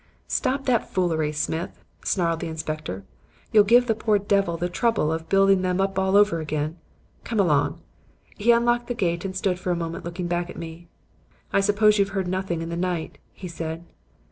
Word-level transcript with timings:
"'Stop 0.27 0.65
that 0.65 0.89
foolery, 0.91 1.31
Smith,' 1.31 1.83
snarled 2.03 2.39
the 2.39 2.47
inspector; 2.47 3.03
'you'll 3.53 3.63
give 3.63 3.85
the 3.85 3.93
poor 3.93 4.17
devil 4.17 4.57
the 4.57 4.67
trouble 4.67 5.11
of 5.13 5.29
building 5.29 5.61
them 5.61 5.79
up 5.79 5.99
all 5.99 6.15
over 6.17 6.39
again. 6.39 6.75
Come 7.23 7.39
along.' 7.39 7.79
He 8.35 8.49
unlocked 8.51 8.87
the 8.87 8.95
gate 8.95 9.25
and 9.25 9.35
stood 9.35 9.59
for 9.59 9.69
a 9.69 9.75
moment 9.75 10.03
looking 10.03 10.25
back 10.25 10.49
at 10.49 10.57
me. 10.57 10.87
"'I 11.53 11.59
suppose 11.61 11.99
you've 11.99 12.09
heard 12.17 12.27
nothing 12.27 12.63
in 12.63 12.69
the 12.69 12.75
night?' 12.75 13.19
he 13.31 13.47
said. 13.47 13.85